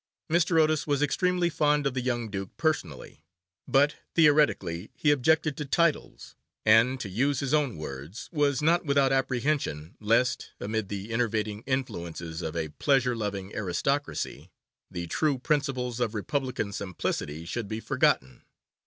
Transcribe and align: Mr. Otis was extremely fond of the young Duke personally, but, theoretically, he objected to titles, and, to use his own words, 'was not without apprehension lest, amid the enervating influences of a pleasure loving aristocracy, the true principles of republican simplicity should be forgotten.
Mr. 0.31 0.59
Otis 0.59 0.87
was 0.87 1.03
extremely 1.03 1.47
fond 1.47 1.85
of 1.85 1.93
the 1.93 2.01
young 2.01 2.27
Duke 2.27 2.57
personally, 2.57 3.23
but, 3.67 3.97
theoretically, 4.15 4.89
he 4.95 5.11
objected 5.11 5.55
to 5.57 5.63
titles, 5.65 6.35
and, 6.65 6.99
to 7.01 7.07
use 7.07 7.39
his 7.39 7.53
own 7.53 7.77
words, 7.77 8.27
'was 8.33 8.63
not 8.63 8.83
without 8.83 9.11
apprehension 9.13 9.95
lest, 9.99 10.53
amid 10.59 10.89
the 10.89 11.13
enervating 11.13 11.61
influences 11.67 12.41
of 12.41 12.55
a 12.57 12.69
pleasure 12.69 13.15
loving 13.15 13.53
aristocracy, 13.55 14.49
the 14.89 15.05
true 15.05 15.37
principles 15.37 15.99
of 15.99 16.15
republican 16.15 16.73
simplicity 16.73 17.45
should 17.45 17.67
be 17.67 17.79
forgotten. 17.79 18.41